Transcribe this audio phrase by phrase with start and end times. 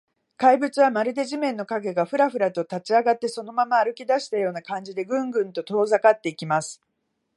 [0.35, 6.81] 怪物は、まるで地面の影が、フラフラと立ちあがって、そのまま歩きだしたような感じで、グングンと遠ざかっていきます。